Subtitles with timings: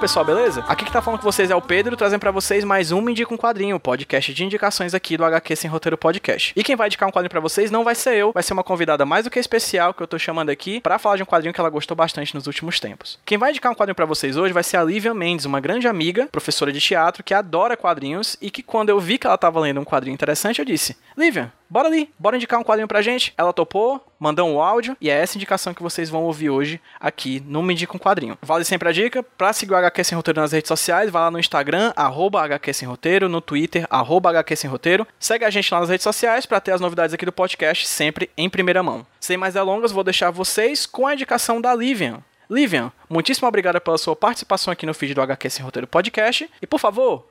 [0.00, 0.64] Pessoal, beleza?
[0.68, 3.10] Aqui que tá falando com vocês é o Pedro, trazendo pra vocês mais um Me
[3.10, 6.52] Indica um Quadrinho, podcast de indicações aqui do HQ Sem Roteiro Podcast.
[6.54, 8.62] E quem vai indicar um quadrinho pra vocês não vai ser eu, vai ser uma
[8.62, 11.52] convidada mais do que especial que eu tô chamando aqui pra falar de um quadrinho
[11.52, 13.18] que ela gostou bastante nos últimos tempos.
[13.26, 15.88] Quem vai indicar um quadrinho pra vocês hoje vai ser a Lívia Mendes, uma grande
[15.88, 19.58] amiga, professora de teatro, que adora quadrinhos e que quando eu vi que ela tava
[19.58, 23.32] lendo um quadrinho interessante, eu disse: Lívia, bora ali, bora indicar um quadrinho pra gente.
[23.36, 27.42] Ela topou, mandou um áudio e é essa indicação que vocês vão ouvir hoje aqui
[27.46, 28.38] no Me Indica um Quadrinho.
[28.42, 31.30] Vale sempre a dica, pra seguir o HQ Sem Roteiro nas redes sociais, vai lá
[31.30, 35.06] no Instagram, arroba HQ Sem Roteiro, no Twitter, arroba HQ Sem Roteiro.
[35.18, 38.30] Segue a gente lá nas redes sociais pra ter as novidades aqui do podcast sempre
[38.36, 39.06] em primeira mão.
[39.20, 42.22] Sem mais delongas, vou deixar vocês com a indicação da Livian.
[42.50, 46.48] Livian, muitíssimo obrigada pela sua participação aqui no feed do HQ Sem Roteiro Podcast.
[46.62, 47.26] E por favor,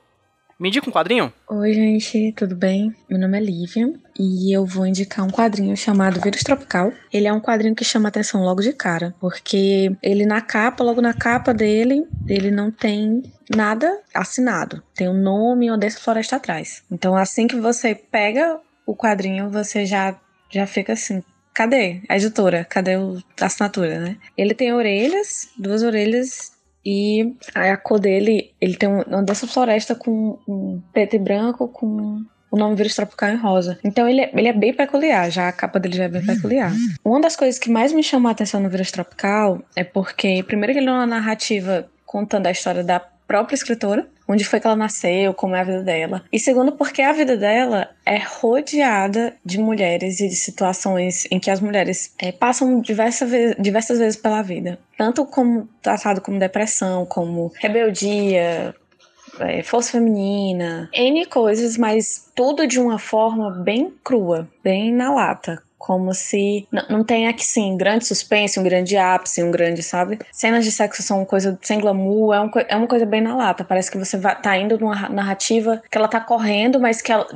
[0.58, 1.32] me indica um quadrinho?
[1.48, 2.92] Oi, gente, tudo bem?
[3.08, 6.92] Meu nome é Lívia e eu vou indicar um quadrinho chamado Vírus Tropical.
[7.12, 11.00] Ele é um quadrinho que chama atenção logo de cara, porque ele na capa, logo
[11.00, 13.22] na capa dele, ele não tem
[13.54, 14.82] nada assinado.
[14.96, 16.82] Tem o um nome dessa floresta atrás.
[16.90, 20.18] Então, assim que você pega o quadrinho, você já,
[20.50, 21.22] já fica assim.
[21.54, 22.64] Cadê a editora?
[22.64, 24.16] Cadê a assinatura, né?
[24.36, 30.38] Ele tem orelhas, duas orelhas e a cor dele, ele tem uma dessa floresta com
[30.48, 33.78] um preto e branco, com o nome vírus tropical em rosa.
[33.84, 36.72] Então ele é, ele é bem peculiar, já a capa dele já é bem peculiar.
[37.04, 40.72] Uma das coisas que mais me chamou a atenção no vírus tropical é porque, primeiro,
[40.72, 44.74] que ele é uma narrativa contando a história da própria escritora, onde foi que ela
[44.74, 46.24] nasceu, como é a vida dela.
[46.32, 51.50] E segundo, porque a vida dela é rodeada de mulheres e de situações em que
[51.50, 54.78] as mulheres é, passam diversas, ve diversas vezes pela vida.
[54.96, 58.74] Tanto como tratado como depressão, como rebeldia,
[59.40, 65.62] é, força feminina, N coisas, mas tudo de uma forma bem crua, bem na lata
[65.78, 70.18] como se não tenha que sim grande suspense, um grande ápice, um grande, sabe?
[70.32, 73.64] Cenas de sexo são coisa sem glamour, é, um, é uma coisa bem na lata.
[73.64, 77.26] Parece que você vai, tá indo numa narrativa que ela tá correndo, mas que ela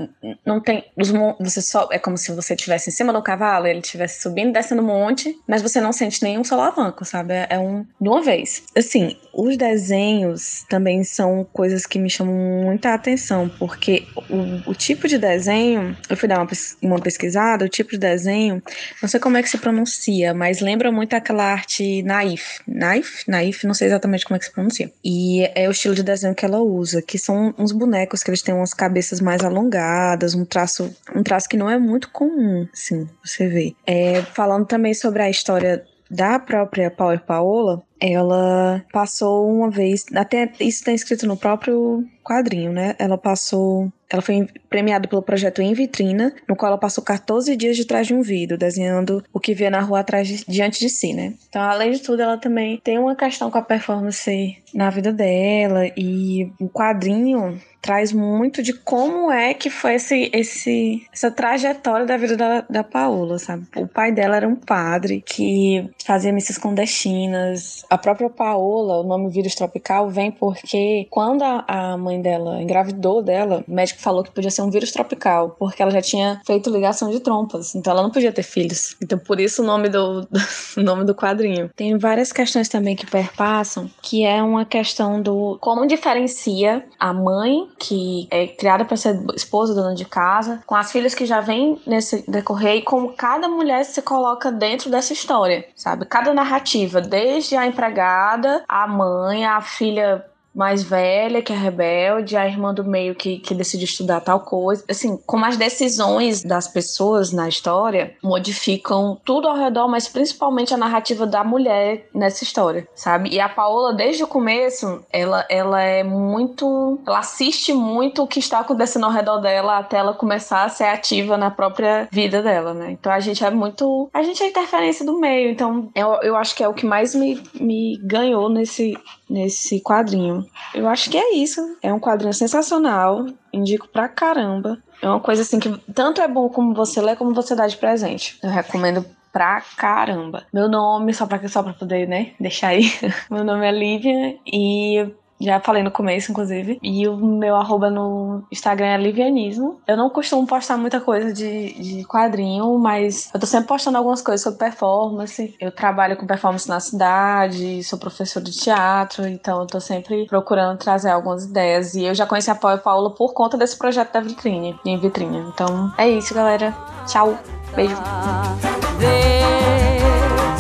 [0.45, 0.85] não tem.
[0.97, 1.89] Os, você só.
[1.93, 4.87] É como se você estivesse em cima do cavalo e ele estivesse subindo, descendo um
[4.87, 7.35] monte, mas você não sente nenhum solavanco, sabe?
[7.35, 7.87] É, é um.
[8.01, 8.65] de uma vez.
[8.77, 15.07] Assim, os desenhos também são coisas que me chamam muita atenção, porque o, o tipo
[15.07, 15.97] de desenho.
[16.09, 16.49] Eu fui dar uma,
[16.83, 18.63] uma pesquisada, o tipo de desenho desenho,
[19.01, 22.61] não sei como é que se pronuncia, mas lembra muito aquela arte naif.
[22.67, 23.25] Naif?
[23.29, 24.91] Naif, não sei exatamente como é que se pronuncia.
[25.05, 28.43] E é o estilo de desenho que ela usa, que são uns bonecos que eles
[28.43, 33.09] têm umas cabeças mais alongadas, um traço, um traço que não é muito comum, assim,
[33.25, 33.75] você vê.
[33.87, 40.51] É, falando também sobre a história da própria Power Paola, ela passou uma vez, até
[40.59, 42.95] isso está escrito no próprio quadrinho, né?
[42.99, 47.77] Ela passou, ela foi premiada pelo projeto Em Vitrina, no qual ela passou 14 dias
[47.77, 50.89] de trás de um vidro, desenhando o que via na rua atrás de, diante de
[50.89, 51.35] si, né?
[51.49, 55.87] Então, além de tudo, ela também tem uma questão com a performance na vida dela
[55.97, 62.17] e o quadrinho traz muito de como é que foi esse, esse, essa trajetória da
[62.17, 63.67] vida da, da Paola, sabe?
[63.77, 69.29] O pai dela era um padre que fazia missas clandestinas, a própria Paola, o nome
[69.29, 74.51] vírus tropical, vem porque quando a, mãe dela engravidou dela, o médico falou que podia
[74.51, 78.09] ser um vírus tropical, porque ela já tinha feito ligação de trompas, então ela não
[78.11, 78.97] podia ter filhos.
[79.03, 80.23] Então por isso o nome do,
[80.75, 81.69] do nome do quadrinho.
[81.77, 87.69] Tem várias questões também que perpassam, que é uma questão do como diferencia a mãe
[87.79, 91.79] que é criada para ser esposa, dona de casa, com as filhas que já vêm
[91.87, 96.07] nesse decorrer e como cada mulher se coloca dentro dessa história, sabe?
[96.07, 100.25] Cada narrativa, desde a empregada, a mãe, a filha
[100.55, 104.85] mais velha, que é rebelde, a irmã do meio que, que decide estudar tal coisa.
[104.89, 110.77] Assim, como as decisões das pessoas na história modificam tudo ao redor, mas principalmente a
[110.77, 113.31] narrativa da mulher nessa história, sabe?
[113.31, 116.99] E a Paola, desde o começo, ela, ela é muito.
[117.07, 120.85] Ela assiste muito o que está acontecendo ao redor dela até ela começar a ser
[120.85, 122.91] ativa na própria vida dela, né?
[122.91, 124.11] Então a gente é muito.
[124.13, 125.51] A gente é interferência do meio.
[125.51, 128.97] Então eu, eu acho que é o que mais me, me ganhou nesse,
[129.33, 130.47] nesse quadrinho.
[130.75, 131.77] Eu acho que é isso.
[131.83, 133.27] É um quadrinho sensacional.
[133.53, 134.79] Indico pra caramba.
[135.01, 137.77] É uma coisa assim que tanto é bom como você lê, como você dá de
[137.77, 138.39] presente.
[138.43, 140.45] Eu recomendo pra caramba.
[140.53, 142.85] Meu nome, só pra, só pra poder, né, deixar aí.
[143.31, 145.11] Meu nome é Lívia e
[145.45, 146.79] já falei no começo, inclusive.
[146.83, 149.81] E o meu arroba no Instagram é Livianismo.
[149.87, 154.23] Eu não costumo postar muita coisa de, de quadrinho, mas eu tô sempre postando algumas
[154.23, 155.55] coisas sobre performance.
[155.61, 160.79] Eu trabalho com performance na cidade, sou professor de teatro, então eu tô sempre procurando
[160.79, 161.95] trazer algumas ideias.
[161.95, 165.39] E eu já conheci a Paula, Paula por conta desse projeto da vitrine, em vitrine.
[165.39, 166.75] Então é isso, galera.
[167.07, 167.37] Tchau.
[167.75, 167.97] Beijo.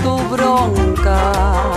[0.02, 1.72] Tu bronca.